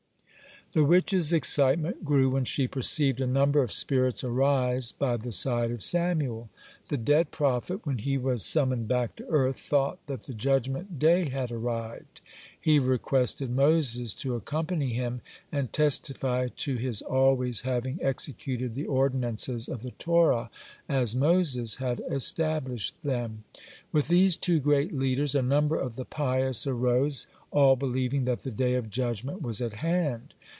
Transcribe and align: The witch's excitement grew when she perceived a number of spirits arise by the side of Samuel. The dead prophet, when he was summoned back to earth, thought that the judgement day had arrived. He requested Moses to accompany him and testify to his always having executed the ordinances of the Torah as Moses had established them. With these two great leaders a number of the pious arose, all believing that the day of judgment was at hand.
The 0.73 0.85
witch's 0.85 1.33
excitement 1.33 2.05
grew 2.05 2.29
when 2.29 2.45
she 2.45 2.65
perceived 2.65 3.19
a 3.19 3.27
number 3.27 3.61
of 3.61 3.73
spirits 3.73 4.23
arise 4.23 4.93
by 4.93 5.17
the 5.17 5.33
side 5.33 5.69
of 5.69 5.83
Samuel. 5.83 6.49
The 6.87 6.95
dead 6.95 7.29
prophet, 7.29 7.85
when 7.85 7.97
he 7.97 8.17
was 8.17 8.45
summoned 8.45 8.87
back 8.87 9.17
to 9.17 9.27
earth, 9.27 9.57
thought 9.59 9.99
that 10.07 10.21
the 10.21 10.33
judgement 10.33 10.97
day 10.97 11.27
had 11.27 11.51
arrived. 11.51 12.21
He 12.57 12.79
requested 12.79 13.49
Moses 13.51 14.13
to 14.13 14.35
accompany 14.35 14.93
him 14.93 15.19
and 15.51 15.73
testify 15.73 16.47
to 16.47 16.77
his 16.77 17.01
always 17.01 17.61
having 17.63 17.99
executed 18.01 18.73
the 18.73 18.85
ordinances 18.85 19.67
of 19.67 19.81
the 19.81 19.91
Torah 19.91 20.49
as 20.87 21.17
Moses 21.17 21.75
had 21.77 22.01
established 22.09 22.95
them. 23.01 23.43
With 23.91 24.07
these 24.07 24.37
two 24.37 24.61
great 24.61 24.93
leaders 24.93 25.35
a 25.35 25.41
number 25.41 25.75
of 25.77 25.97
the 25.97 26.05
pious 26.05 26.65
arose, 26.65 27.27
all 27.51 27.75
believing 27.75 28.23
that 28.23 28.43
the 28.43 28.51
day 28.51 28.75
of 28.75 28.89
judgment 28.89 29.41
was 29.41 29.59
at 29.59 29.73
hand. 29.73 30.33